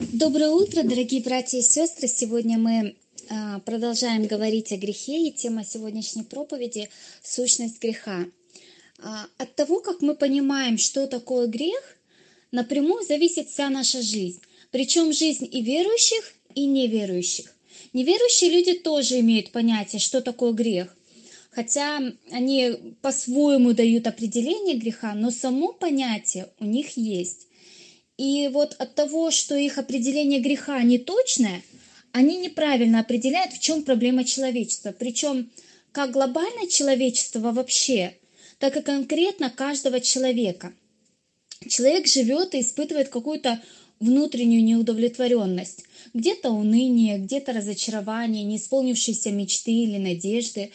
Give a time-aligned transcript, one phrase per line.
[0.00, 2.08] Доброе утро, дорогие братья и сестры!
[2.08, 2.96] Сегодня мы
[3.28, 6.88] а, продолжаем говорить о грехе, и тема сегодняшней проповеди–
[7.22, 8.24] сущность греха.
[9.02, 11.98] А, от того, как мы понимаем, что такое грех,
[12.50, 14.40] напрямую зависит вся наша жизнь.
[14.70, 17.54] Причем жизнь и верующих, и неверующих.
[17.92, 20.96] Неверующие люди тоже имеют понятие, что такое грех.
[21.50, 27.48] Хотя они по-своему дают определение греха, но само понятие у них есть.
[28.20, 31.62] И вот от того, что их определение греха не точное,
[32.12, 34.92] они неправильно определяют, в чем проблема человечества.
[34.92, 35.50] Причем
[35.90, 38.14] как глобальное человечество вообще,
[38.58, 40.74] так и конкретно каждого человека.
[41.66, 43.58] Человек живет и испытывает какую-то
[44.00, 45.84] внутреннюю неудовлетворенность.
[46.12, 50.72] Где-то уныние, где-то разочарование, неисполнившиеся мечты или надежды.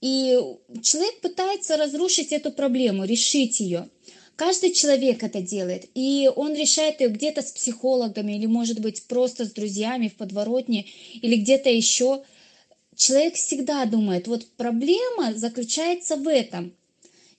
[0.00, 0.34] И
[0.82, 3.90] человек пытается разрушить эту проблему, решить ее–
[4.40, 9.44] Каждый человек это делает, и он решает ее где-то с психологами, или, может быть, просто
[9.44, 10.86] с друзьями в подворотне,
[11.20, 12.22] или где-то еще.
[12.96, 16.72] Человек всегда думает, вот проблема заключается в этом.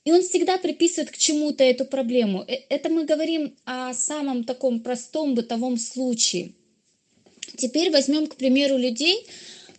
[0.05, 2.45] И он всегда приписывает к чему-то эту проблему.
[2.47, 6.51] Э, это мы говорим о самом таком простом бытовом случае.
[7.57, 9.25] Теперь возьмем, к примеру, людей,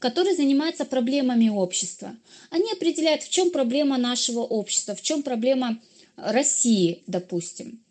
[0.01, 2.17] которые занимаются проблемами общества.
[2.51, 5.81] Они определяют, в чем проблема нашего общества, в чем проблема
[6.23, 7.83] России, допустим.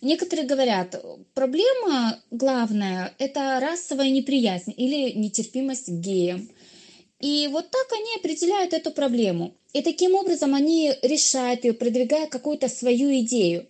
[0.00, 1.02] Некоторые говорят,
[1.34, 6.48] проблема главная– это расовая неприязнь или нетерпимость к геям.
[7.20, 9.54] И вот так они определяют эту проблему.
[9.74, 13.68] И таким образом они решают ее, продвигая какую-то свою идею.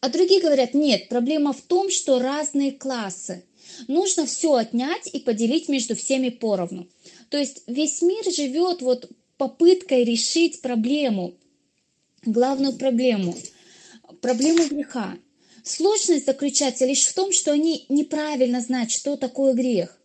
[0.00, 3.44] А другие говорят, нет, проблема в том, что разные классы.
[3.88, 6.88] Нужно все отнять и поделить между всеми поровну.
[7.30, 11.34] То есть весь мир живет вот попыткой решить проблему,
[12.26, 13.36] главную проблему,
[14.20, 15.16] проблему греха.
[15.62, 19.98] Сложность заключается лишь в том, что они неправильно знают, что такое грех.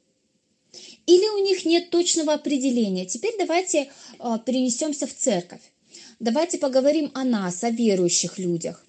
[1.05, 3.05] Или у них нет точного определения.
[3.05, 5.61] Теперь давайте э, перенесемся в церковь.
[6.19, 8.85] Давайте поговорим о нас, о верующих людях.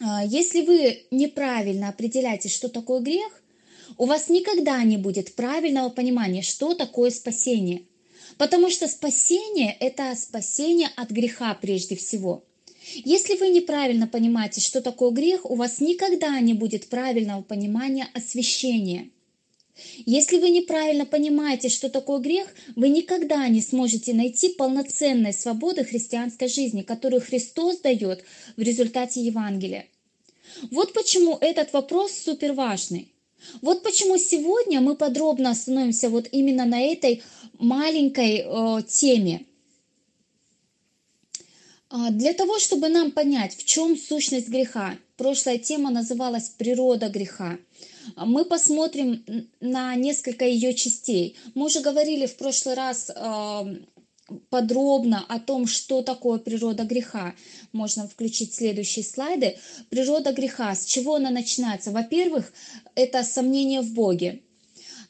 [0.00, 3.42] Э, если вы неправильно определяете, что такое грех,
[3.96, 7.82] у вас никогда не будет правильного понимания, что такое спасение.
[8.38, 12.44] Потому что спасение– это спасение от греха прежде всего.
[12.94, 19.10] Если вы неправильно понимаете, что такое грех, у вас никогда не будет правильного понимания освящения.
[20.06, 26.48] Если вы неправильно понимаете, что такое грех, вы никогда не сможете найти полноценной свободы христианской
[26.48, 28.24] жизни, которую Христос дает
[28.56, 29.86] в результате Евангелия.
[30.70, 33.08] Вот почему этот вопрос супер важный.
[33.62, 37.22] Вот почему сегодня мы подробно остановимся вот именно на этой
[37.58, 39.46] маленькой э, теме.
[41.88, 47.58] А, для того, чтобы нам понять, в чем сущность греха, прошлая тема называлась «Природа греха»,
[48.16, 49.24] а, мы посмотрим
[49.60, 51.36] на несколько ее частей.
[51.54, 53.76] Мы уже говорили в прошлый раз э,
[54.48, 57.34] подробно о том, что такое природа греха.
[57.72, 59.58] Можно включить следующие слайды.
[59.88, 61.90] Природа греха, с чего она начинается?
[61.90, 62.52] Во-первых,
[62.94, 64.42] это сомнение в Боге.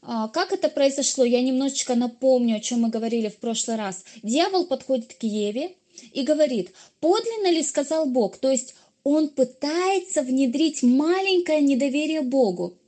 [0.03, 1.25] А, как это произошло?
[1.25, 4.05] Я немножечко напомню, о чем мы говорили в прошлый раз.
[4.23, 5.77] Дьявол подходит к Еве
[6.13, 8.39] и говорит, подлинно ли сказал Бог?
[8.39, 12.80] То есть он пытается внедрить маленькое недоверие Богу.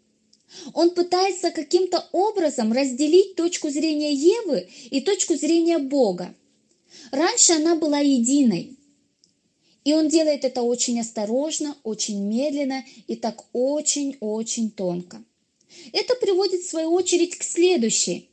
[0.75, 6.35] Он пытается каким-то образом разделить точку зрения Евы и точку зрения Бога.
[7.11, 8.77] Раньше она была единой.
[9.85, 15.23] И он делает это очень осторожно, очень медленно и так очень-очень тонко.
[15.93, 18.29] Это приводит в свою очередь к следующей,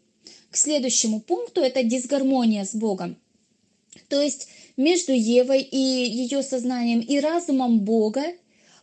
[0.52, 3.18] к следующему пункту, это дисгармония с Богом.
[4.10, 4.48] То есть
[4.78, 8.24] между Евой и ее сознанием и разумом Бога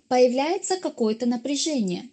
[0.08, 2.08] появляется какое-то напряжение.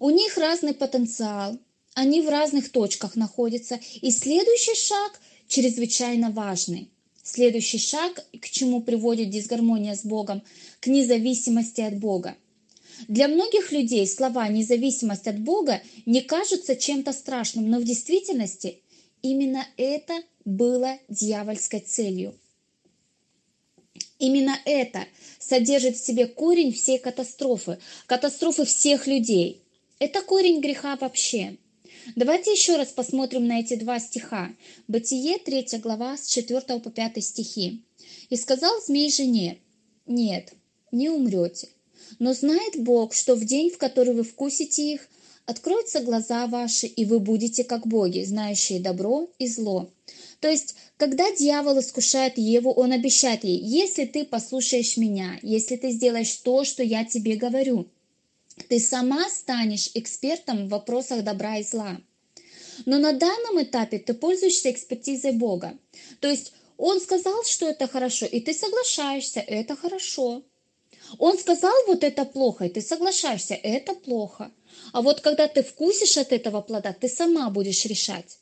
[0.00, 1.58] У них разный потенциал,
[1.94, 6.90] они в разных точках находятся, и следующий шаг чрезвычайно важный.
[7.22, 10.42] Следующий шаг, к чему приводит дисгармония с Богом,
[10.80, 12.36] к независимости от Бога.
[13.08, 18.80] Для многих людей слова «независимость от Бога» не кажутся чем-то страшным, но в действительности
[19.22, 22.34] именно это было дьявольской целью.
[24.18, 25.04] Именно это
[25.38, 29.62] содержит в себе корень всей катастрофы, катастрофы всех людей.
[29.98, 31.56] Это корень греха вообще.
[32.16, 34.50] Давайте еще раз посмотрим на эти два стиха.
[34.88, 37.82] Бытие, 3 глава, с 4 по 5 стихи.
[38.28, 39.58] «И сказал змей жене,
[40.06, 40.52] нет,
[40.92, 41.68] не умрете,
[42.18, 45.08] но знает Бог, что в день, в который вы вкусите их,
[45.46, 49.90] откроются глаза ваши, и вы будете как боги, знающие добро и зло.
[50.40, 55.90] То есть, когда дьявол искушает Еву, он обещает ей, если ты послушаешь меня, если ты
[55.90, 57.86] сделаешь то, что я тебе говорю,
[58.68, 62.00] ты сама станешь экспертом в вопросах добра и зла.
[62.84, 65.78] Но на данном этапе ты пользуешься экспертизой Бога.
[66.20, 70.42] То есть Он сказал, что это хорошо, и ты соглашаешься, это хорошо.
[71.18, 74.50] Он сказал, вот это плохо, и ты соглашаешься, это плохо.
[74.92, 78.38] А вот когда ты вкусишь от этого плода, ты сама будешь решать.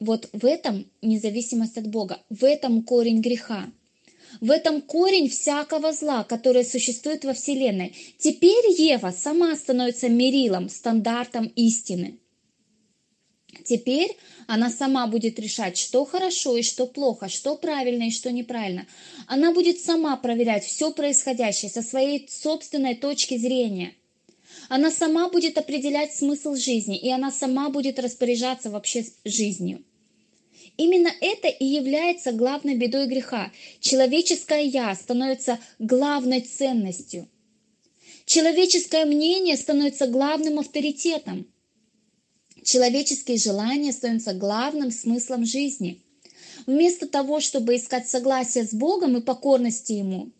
[0.00, 3.70] Вот в этом независимость от Бога, в этом корень греха.
[4.40, 7.94] В этом корень всякого зла, которое существует во Вселенной.
[8.18, 12.18] Теперь Ева сама становится мерилом, стандартом истины.
[13.64, 18.86] Теперь она сама будет решать, что хорошо и что плохо, что правильно и что неправильно.
[19.26, 23.94] Она будет сама проверять все происходящее со своей собственной точки зрения.
[24.68, 29.84] Она сама будет определять смысл жизни, и она сама будет распоряжаться вообще жизнью.
[30.76, 33.52] Именно это и является главной бедой греха.
[33.80, 37.28] Человеческое «я» становится главной ценностью.
[38.24, 41.46] Человеческое мнение становится главным авторитетом.
[42.62, 46.00] Человеческие желания становятся главным смыслом жизни.
[46.66, 50.30] Вместо того, чтобы искать согласие с Богом и покорности Ему,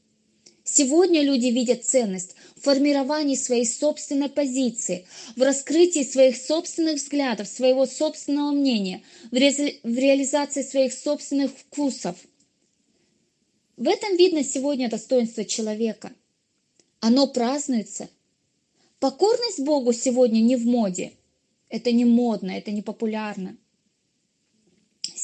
[0.65, 5.07] сегодня люди видят ценность в формировании своей собственной позиции,
[5.37, 12.17] в раскрытии своих собственных взглядов, своего собственного мнения, в, ре- в реализации своих собственных вкусов.
[13.77, 16.13] В этом видно сегодня достоинство человека.
[17.01, 18.09] Оно празднуется.
[19.01, 21.13] Покорность Богу сегодня не в моде–
[21.69, 23.57] это не модно, это не популярно.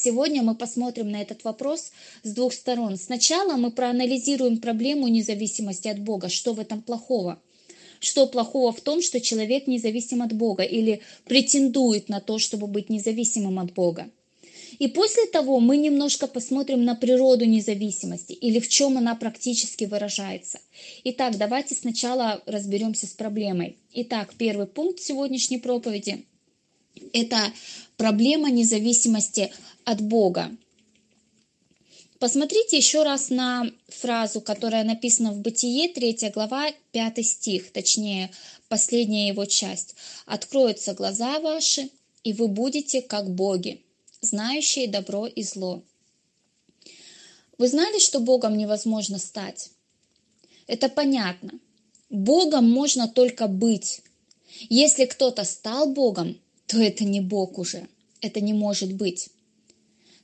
[0.01, 1.91] Сегодня мы посмотрим на этот вопрос
[2.23, 2.97] с двух сторон.
[2.97, 6.29] Сначала мы проанализируем проблему независимости от Бога.
[6.29, 7.41] Что в этом плохого?
[7.99, 12.89] Что плохого в том, что человек независим от Бога или претендует на то, чтобы быть
[12.89, 14.09] независимым от Бога?
[14.79, 20.59] И после того мы немножко посмотрим на природу независимости или в чем она практически выражается.
[21.03, 23.75] Итак, давайте сначала разберемся с проблемой.
[23.93, 26.23] Итак, первый пункт сегодняшней проповеди
[27.13, 27.53] это
[27.97, 29.51] проблема независимости
[29.85, 30.51] от Бога.
[32.19, 38.29] Посмотрите еще раз на фразу, которая написана в Бытие, 3 глава, 5 стих, точнее,
[38.67, 39.95] последняя его часть.
[40.25, 41.89] «Откроются глаза ваши,
[42.23, 43.81] и вы будете как боги,
[44.21, 45.81] знающие добро и зло».
[47.57, 49.71] Вы знали, что Богом невозможно стать?
[50.67, 51.51] Это понятно.
[52.09, 54.01] Богом можно только быть.
[54.69, 56.39] Если кто-то стал Богом,
[56.69, 57.87] то это не Бог уже.
[58.21, 59.29] Это не может быть.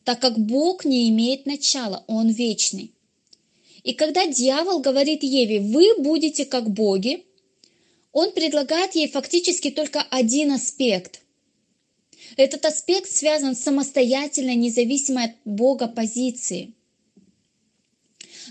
[0.04, 2.92] Так как Бог не имеет начала, Он вечный.
[3.84, 7.26] И когда дьявол говорит Еве, вы будете как боги,
[8.12, 11.22] он предлагает ей фактически только один аспект.
[12.38, 16.76] Этот аспект связан с самостоятельной, независимой от Бога позицией.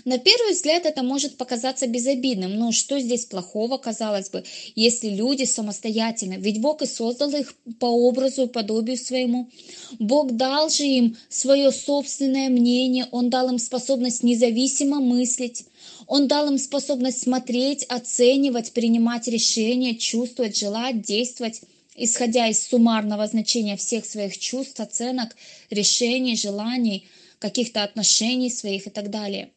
[0.05, 2.59] На первый взгляд это может показаться безобидным.
[2.59, 4.43] Ну, что здесь плохого, казалось бы,
[4.75, 6.35] если люди самостоятельно?
[6.35, 9.49] Ведь Бог и создал их по образу и подобию своему.
[9.97, 15.65] Бог дал же им свое собственное мнение, Он дал им способность независимо мыслить.
[16.05, 21.61] Он дал им способность смотреть, оценивать, принимать решения, чувствовать, желать, действовать,
[21.95, 25.35] исходя из суммарного значения всех своих чувств, оценок,
[25.71, 27.07] решений, желаний,
[27.39, 29.49] каких-то отношений своих и так далее.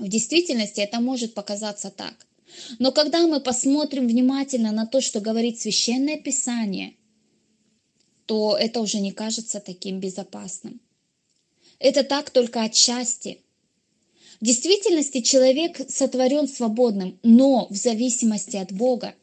[0.00, 2.26] В действительности это может показаться так.
[2.78, 6.94] Но когда мы посмотрим внимательно на то, что говорит Священное Писание,
[8.24, 10.80] то это уже не кажется таким безопасным.
[11.78, 13.42] Это так только отчасти.
[14.40, 19.14] В действительности человек сотворен свободным, но в зависимости от Бога.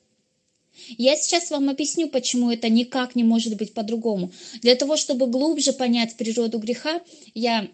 [0.89, 4.31] Я сейчас вам объясню, почему это никак не может быть по-другому.
[4.61, 7.01] Для того, чтобы глубже понять природу греха,
[7.33, 7.67] я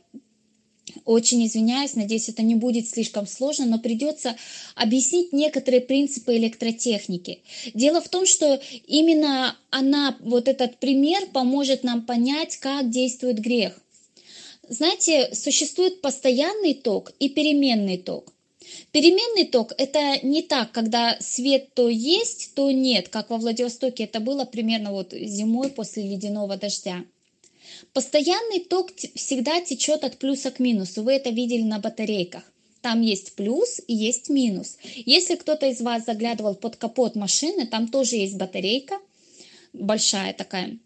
[1.05, 4.35] очень извиняюсь, надеюсь, это не будет слишком сложно, но придется
[4.75, 7.41] объяснить некоторые принципы электротехники.
[7.73, 13.79] Дело в том, что именно она, вот этот пример, поможет нам понять, как действует грех.
[14.69, 18.33] Знаете, существует постоянный ток и переменный ток.
[18.91, 24.19] Переменный ток– это не так, когда свет то есть, то нет, как во Владивостоке это
[24.19, 27.03] было примерно вот зимой после ледяного дождя.
[27.93, 31.03] Постоянный ток всегда течет от плюса к минусу.
[31.03, 32.43] Вы это видели на батарейках.
[32.81, 34.77] Там есть плюс и есть минус.
[35.05, 38.99] Если кто-то из вас заглядывал под капот машины, там тоже есть батарейка,
[39.71, 40.77] большая такая,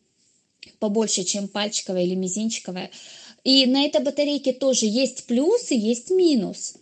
[0.80, 2.92] побольше, чем пальчиковая или мизинчиковая.
[3.44, 6.76] И на этой батарейке тоже есть плюс и есть минус.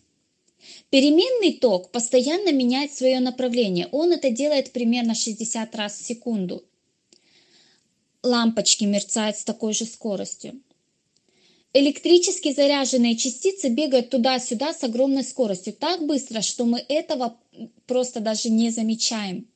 [0.90, 3.88] Переменный ток постоянно меняет свое направление.
[3.92, 6.64] Он это делает примерно 60 раз в секунду
[8.26, 10.62] лампочки мерцают с такой же скоростью.
[11.74, 17.38] электрически заряженные частицы бегают туда-сюда с огромной скоростью, так быстро, что мы этого
[17.86, 19.48] просто даже не замечаем.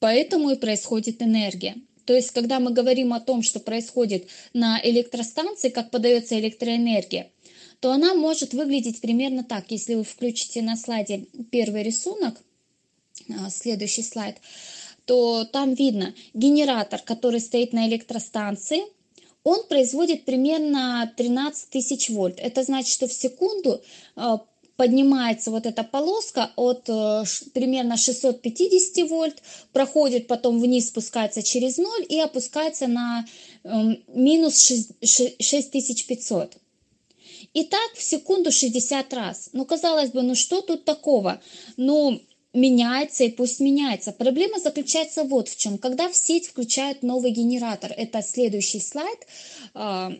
[0.00, 1.76] Поэтому и происходит энергия.
[2.04, 7.30] То есть, когда мы говорим о том, что происходит на электростанции, как подается электроэнергия,
[7.80, 9.70] то она может выглядеть примерно так.
[9.70, 12.40] Если вы включите на слайде первый рисунок,
[13.28, 14.36] а, следующий слайд,
[15.08, 18.82] то там видно генератор, который стоит на электростанции,
[19.42, 22.38] он производит примерно 13 тысяч вольт.
[22.38, 23.80] Это значит, что в секунду
[24.16, 24.42] а,
[24.76, 27.24] поднимается вот эта полоска от э,
[27.54, 33.24] примерно 650 вольт, проходит потом вниз, спускается через 0 и опускается на
[33.64, 34.60] эм, минус
[35.02, 36.58] 6500.
[37.54, 39.50] И так в секунду 60 раз.
[39.52, 41.40] Ну, казалось бы, ну что тут такого?
[41.76, 42.20] Ну,
[42.60, 44.12] меняется и пусть меняется.
[44.12, 45.78] Проблема заключается вот в чем.
[45.78, 49.26] Когда в сеть включают новый генератор, это следующий слайд,
[49.74, 50.10] э,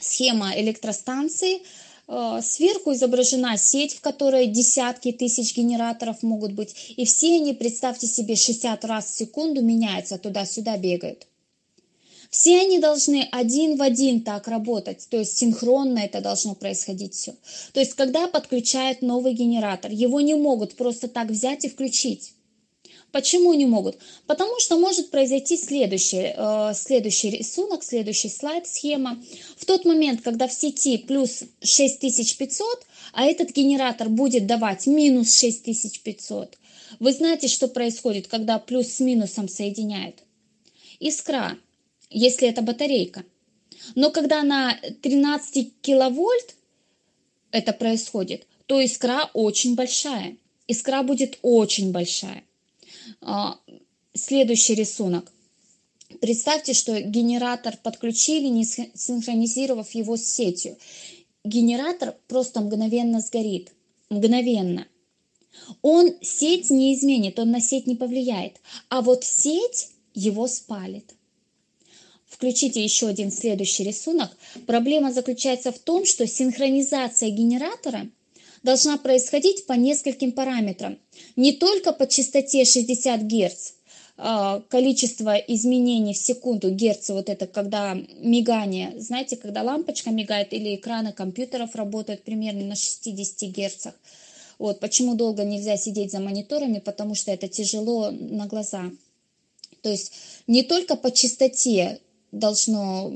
[0.00, 1.60] схема электростанции,
[2.08, 6.94] Э, сверху изображена сеть, в которой десятки тысяч генераторов могут быть.
[6.96, 11.26] И все они, представьте себе, 60 раз в секунду меняются, туда-сюда бегают.
[12.30, 17.34] Все они должны один в один так работать, то есть синхронно это должно происходить все.
[17.72, 22.34] То есть когда подключают новый генератор, его не могут просто так взять и включить.
[23.10, 23.96] Почему не могут?
[24.26, 29.18] Потому что может произойти следующий, э, следующий рисунок, следующий слайд, схема.
[29.56, 36.58] В тот момент, когда в сети плюс 6500, а этот генератор будет давать минус 6500,
[37.00, 40.22] вы знаете, что происходит, когда плюс с минусом соединяет?
[41.00, 41.56] Искра,
[42.10, 43.24] если это батарейка.
[43.94, 46.54] Но когда на 13 киловольт
[47.50, 50.36] это происходит, то искра очень большая.
[50.66, 52.44] Искра будет очень большая.
[53.20, 53.58] А,
[54.14, 55.32] следующий рисунок.
[56.20, 60.76] Представьте, что генератор подключили, не синхронизировав его с сетью.
[61.44, 63.72] Генератор просто мгновенно сгорит.
[64.10, 64.86] Мгновенно.
[65.82, 68.60] Он сеть не изменит, он на сеть не повлияет.
[68.88, 71.14] А вот сеть его спалит.
[72.38, 74.30] Включите еще один следующий рисунок.
[74.64, 78.06] Проблема заключается в том, что синхронизация генератора
[78.62, 80.96] должна происходить по нескольким параметрам.
[81.34, 83.72] Не только по частоте 60 Гц,
[84.16, 90.76] а, количество изменений в секунду, герцы, вот это когда мигание, знаете, когда лампочка мигает или
[90.76, 93.94] экраны компьютеров работают примерно на 60 герцах.
[94.60, 98.92] Вот, почему долго нельзя сидеть за мониторами, потому что это тяжело на глаза.
[99.82, 100.12] То есть
[100.46, 102.00] не только по частоте
[102.32, 103.12] должно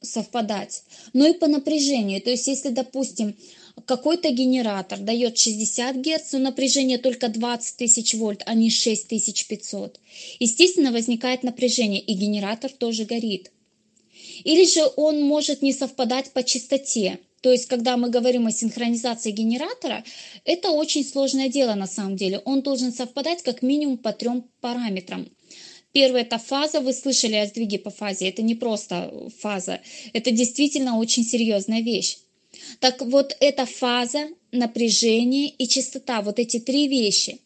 [0.00, 2.20] совпадать, но и по напряжению.
[2.22, 3.36] То есть если, допустим,
[3.84, 10.00] какой-то генератор дает 60 Гц, но напряжение только 20 тысяч вольт, а не 6500.
[10.40, 13.52] Естественно, возникает напряжение, и генератор тоже горит.
[14.44, 17.18] Или же он может не совпадать по частоте.
[17.42, 20.04] То есть, когда мы говорим о синхронизации генератора,
[20.44, 22.40] это очень сложное дело на самом деле.
[22.44, 25.28] Он должен совпадать как минимум по трем параметрам.
[25.96, 26.80] Первое– это фаза.
[26.80, 28.28] Вы слышали о сдвиге по фазе.
[28.28, 29.80] Это не просто фаза.
[30.12, 32.18] Это действительно очень серьезная вещь.
[32.80, 37.40] Так вот, эта фаза, напряжение и частота, вот эти три вещи.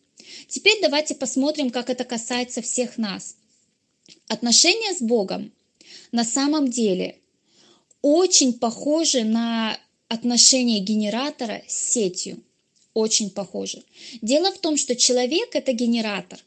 [0.49, 3.37] Теперь давайте посмотрим, как это касается всех нас.
[4.27, 5.53] Отношения с Богом
[6.11, 7.19] на самом деле
[8.03, 9.79] очень похожи на
[10.09, 12.43] отношения генератора с сетью.
[12.95, 13.85] Очень похожи.
[14.23, 16.41] Дело в том, что человек– это генератор.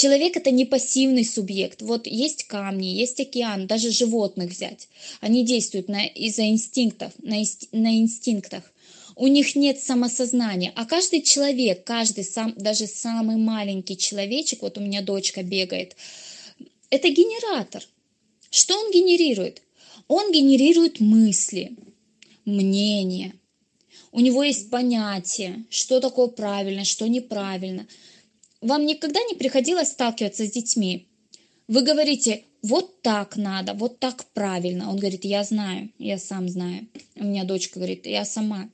[0.00, 1.82] Человек это не пассивный субъект.
[1.82, 4.86] Вот есть камни, есть океан, даже животных взять.
[5.20, 7.38] Они действуют на, из-за инстинктов, на,
[7.72, 8.62] на инстинктах.
[9.16, 10.72] У них нет самосознания.
[10.76, 15.96] А каждый человек, каждый сам, даже самый маленький человечек, вот у меня дочка бегает,
[16.90, 17.82] это генератор.
[18.52, 19.62] Что он генерирует?
[20.06, 21.72] Он генерирует мысли,
[22.44, 23.34] мнения.
[24.12, 27.88] У него есть понятие, что такое правильно, что неправильно–
[28.60, 31.06] вам никогда не приходилось сталкиваться с детьми?
[31.68, 34.90] Вы говорите, вот так надо, вот так правильно.
[34.90, 36.86] Он говорит, я знаю, я сам знаю.
[37.16, 38.68] У меня дочка говорит, я сама.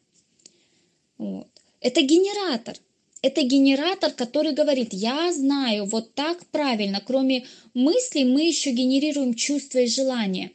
[1.19, 1.49] Вот.
[1.81, 2.77] Это генератор.
[3.21, 7.03] Это генератор, который говорит, я знаю, вот так правильно.
[7.05, 10.51] Кроме мыслей мы еще генерируем чувства и желания.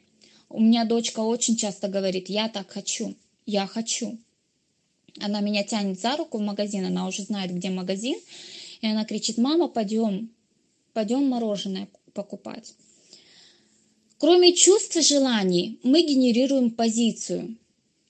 [0.48, 3.14] У меня дочка очень часто говорит, я так хочу,
[3.46, 4.18] я хочу.
[5.20, 8.18] Она меня тянет за руку в магазин, она уже знает, где магазин.
[8.80, 10.30] И она кричит, мама, пойдем,
[10.92, 12.74] пойдем мороженое покупать.
[14.18, 17.56] Кроме чувств и желаний, мы генерируем позицию.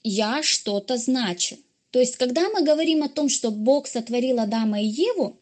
[0.02, 1.56] Я что-то значу.
[1.90, 5.38] То есть, когда мы говорим о том, что Бог сотворил Адама и Еву,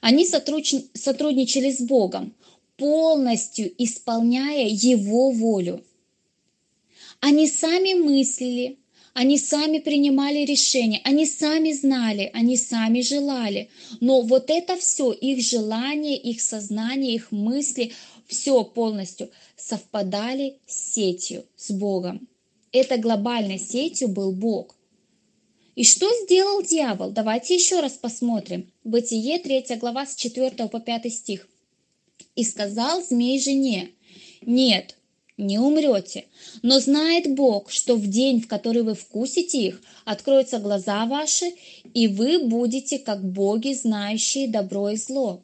[0.00, 2.34] они сотрудничали с Богом,
[2.76, 5.84] полностью исполняя Его волю.
[7.20, 8.78] Они сами мыслили,
[9.14, 13.68] они сами принимали решения, они сами знали, они сами желали.
[14.00, 17.92] Но вот это все, их желание, их сознание, их мысли,
[18.26, 22.26] все полностью совпадали с сетью, с Богом.
[22.72, 24.74] Это глобальной сетью был Бог.
[25.74, 27.10] И что сделал дьявол?
[27.10, 28.70] Давайте еще раз посмотрим.
[28.84, 31.48] Бытие, 3 глава, с 4 по 5 стих.
[32.34, 33.90] «И сказал змей жене,
[34.40, 34.96] нет,
[35.42, 36.26] не умрете.
[36.62, 41.52] Но знает Бог, что в день, в который вы вкусите их, откроются глаза ваши,
[41.94, 45.42] и вы будете как боги, знающие добро и зло.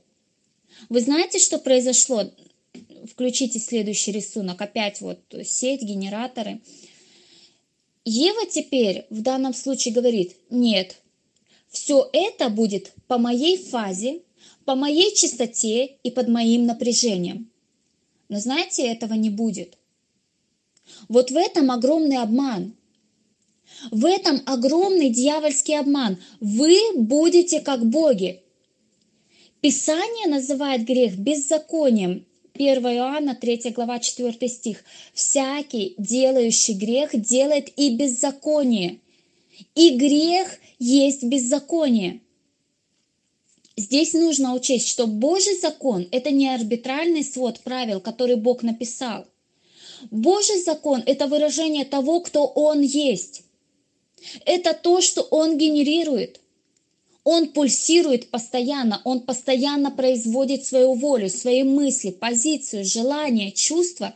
[0.89, 2.31] Вы знаете, что произошло?
[3.11, 4.61] Включите следующий рисунок.
[4.61, 6.61] Опять вот сеть, генераторы.
[8.05, 10.97] Ева теперь в данном случае говорит, нет,
[11.69, 14.23] все это будет по моей фазе,
[14.65, 17.51] по моей чистоте и под моим напряжением.
[18.29, 19.78] Но знаете, этого не будет.
[21.09, 22.75] Вот в этом огромный обман.
[23.91, 26.19] В этом огромный дьявольский обман.
[26.41, 28.43] Вы будете как боги.
[29.61, 32.25] Писание называет грех беззаконием.
[32.55, 34.85] 1 Иоанна 3 глава 4 стих.
[35.15, 38.99] «Всякий, делающий грех, делает и беззаконие,
[39.77, 42.21] и грех есть беззаконие».
[43.77, 49.25] Здесь нужно учесть, что Божий закон– это не арбитральный свод правил, который Бог написал–
[50.11, 53.43] Божий закон– это выражение того, кто Он есть.
[54.45, 56.41] Это то, что Он генерирует.
[57.25, 64.15] Он пульсирует постоянно, Он постоянно производит свою волю, свои мысли, позицию, желания, чувства.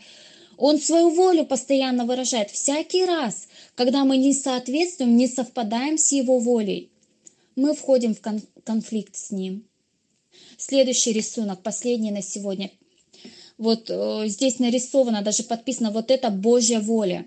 [0.56, 6.38] Он свою волю постоянно выражает всякий раз, когда мы не соответствуем, не совпадаем с Его
[6.38, 6.90] волей.
[7.54, 8.20] Мы входим в
[8.64, 9.66] конфликт с Ним.
[10.56, 12.70] Следующий рисунок, последний на сегодня,
[13.62, 17.24] вот э, здесь нарисовано, даже подписано, вот это Божья воля.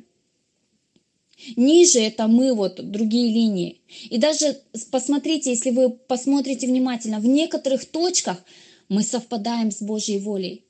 [1.56, 3.82] Ниже это мы, вот другие линии.
[4.10, 4.60] И даже
[4.92, 8.44] посмотрите, если вы посмотрите внимательно, в некоторых точках
[8.90, 10.66] мы совпадаем с Божьей волей.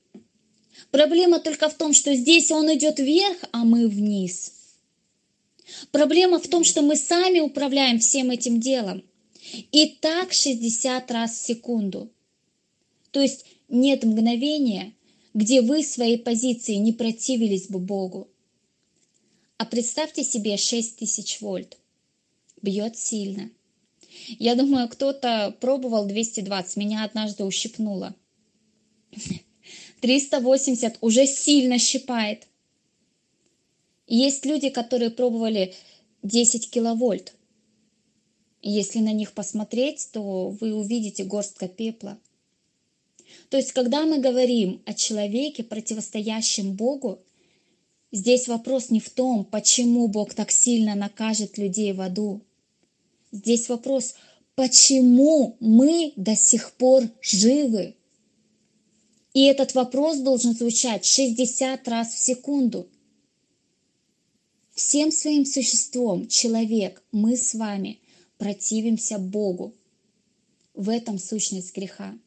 [0.92, 4.54] Проблема только в том, что здесь он идет вверх, а мы вниз.
[5.92, 9.04] Проблема в том, что мы сами управляем всем этим делом.
[9.72, 12.12] И так 60 раз в секунду.
[13.10, 14.94] То есть нет мгновения,
[15.36, 18.30] где вы своей позиции не противились бы Богу.
[19.58, 21.78] А представьте себе 6000 вольт.
[22.62, 23.52] Бьет сильно.
[24.40, 28.16] Я думаю, кто-то пробовал 220, меня однажды ущипнуло.
[30.00, 32.48] 380 уже сильно щипает.
[34.08, 35.74] Есть люди, которые пробовали
[36.24, 37.34] 10 киловольт.
[38.62, 42.18] Если на них посмотреть, то вы увидите горстка пепла.
[43.50, 47.20] То есть, когда мы говорим о человеке, противостоящем Богу,
[48.12, 52.42] здесь вопрос не в том, почему Бог так сильно накажет людей в аду.
[53.32, 54.16] Здесь вопрос,
[54.56, 57.96] почему мы до сих пор живы.
[59.34, 62.88] И этот вопрос должен звучать 60 раз в секунду.
[64.74, 68.00] Всем своим существом, человек, мы с вами
[68.38, 69.74] противимся Богу.
[70.74, 72.18] В этом сущность греха.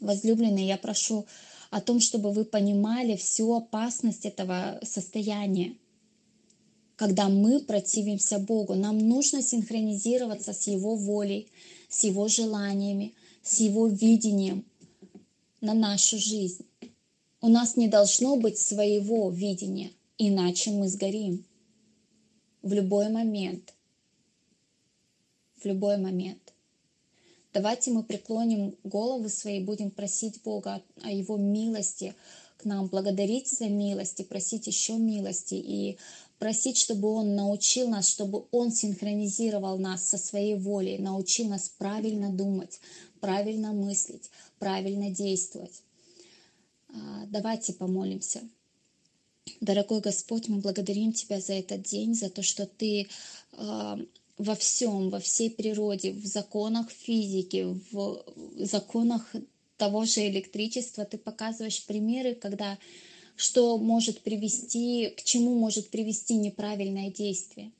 [0.00, 1.26] Возлюбленные, я прошу
[1.70, 5.76] о том, чтобы вы понимали всю опасность этого состояния.
[6.96, 11.48] Когда мы противимся Богу, нам нужно синхронизироваться с Его волей,
[11.88, 14.64] с Его желаниями, с Его видением
[15.60, 16.64] на нашу жизнь.
[17.40, 21.44] У нас не должно быть своего видения, иначе мы сгорим
[22.62, 23.74] в любой момент.
[25.62, 26.52] В любой момент.
[27.58, 32.14] Давайте мы преклоним головы свои, будем просить Бога о Его милости
[32.56, 35.98] к нам, благодарить за милости, просить еще милости и
[36.38, 42.30] просить, чтобы Он научил нас, чтобы Он синхронизировал нас со своей волей, научил нас правильно
[42.30, 42.78] думать,
[43.18, 45.82] правильно мыслить, правильно действовать.
[46.90, 48.40] А, давайте помолимся.
[49.60, 53.08] Дорогой Господь, мы благодарим Тебя за этот день, за то, что Ты
[53.54, 53.98] а,
[54.38, 58.24] во всем, во всей природе, в законах физики, в
[58.56, 59.34] законах
[59.76, 62.78] того же электричества ты показываешь примеры, когда
[63.36, 67.70] что может привести, к чему может привести неправильное действие.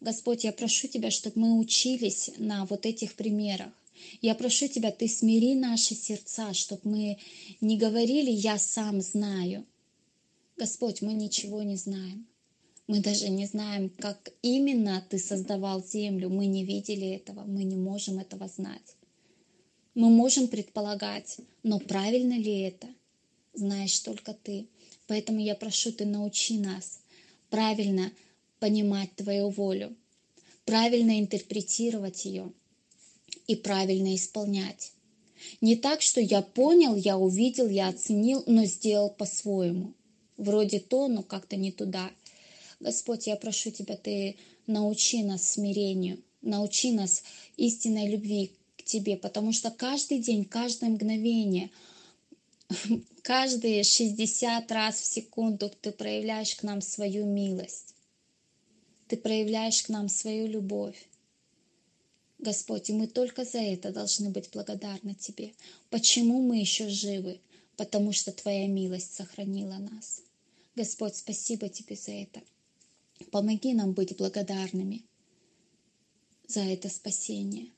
[0.00, 3.72] Господь, я прошу Тебя, чтобы мы учились на вот этих примерах.
[4.20, 7.18] Я прошу Тебя, Ты смири наши сердца, чтобы мы
[7.62, 9.64] не говорили «я сам знаю».
[10.58, 12.26] Господь, мы ничего не знаем.
[12.86, 16.28] Мы даже не знаем, как именно ты создавал землю.
[16.28, 18.96] Мы не видели этого, мы не можем этого знать.
[19.94, 22.88] Мы можем предполагать, но правильно ли это,
[23.54, 24.66] знаешь только ты.
[25.06, 27.00] Поэтому я прошу, ты научи нас
[27.48, 28.10] правильно
[28.58, 29.94] понимать Твою волю,
[30.64, 32.52] правильно интерпретировать ее
[33.46, 34.92] и правильно исполнять.
[35.60, 39.92] Не так, что я понял, я увидел, я оценил, но сделал по-своему.
[40.36, 42.10] Вроде то, но как-то не туда.
[42.84, 47.22] Господь, я прошу Тебя, Ты научи нас смирению, научи нас
[47.56, 51.70] истинной любви к Тебе, потому что каждый день, каждое мгновение,
[53.22, 57.94] каждые 60 раз в секунду Ты проявляешь к нам свою милость.
[59.08, 61.08] Ты проявляешь к нам свою любовь.
[62.38, 65.54] Господь, и мы только за это должны быть благодарны Тебе.
[65.88, 67.40] Почему мы еще живы?
[67.78, 70.20] Потому что Твоя милость сохранила нас.
[70.76, 72.42] Господь, спасибо Тебе за это.
[73.30, 75.04] Помоги нам быть благодарными
[76.46, 77.68] за это спасение.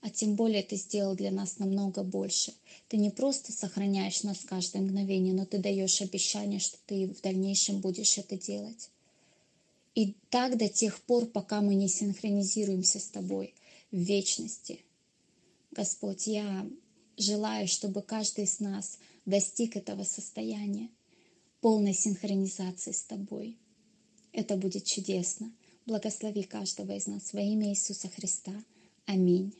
[0.00, 2.54] А тем более Ты сделал для нас намного больше.
[2.88, 7.80] Ты не просто сохраняешь нас каждое мгновение, но Ты даешь обещание, что Ты в дальнейшем
[7.80, 8.90] будешь это делать.
[9.94, 13.54] И так до тех пор, пока мы не синхронизируемся с Тобой
[13.90, 14.80] в вечности.
[15.72, 16.68] Господь, я
[17.16, 20.88] желаю, чтобы каждый из нас достиг этого состояния
[21.60, 23.58] полной синхронизации с Тобой.
[24.38, 25.50] Это будет чудесно.
[25.84, 28.52] Благослови каждого из нас во имя Иисуса Христа.
[29.04, 29.52] Аминь.